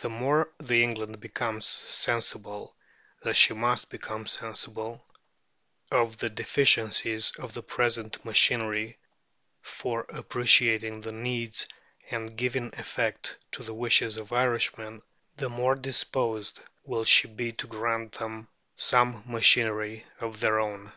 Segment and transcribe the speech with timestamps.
[0.00, 2.76] The more that England becomes sensible,
[3.24, 5.02] as she must become sensible,
[5.90, 8.98] of the deficiencies of the present machinery
[9.62, 11.66] for appreciating the needs
[12.10, 15.00] and giving effect to the wishes of Irishmen,
[15.38, 20.92] the more disposed will she be to grant them some machinery of their own.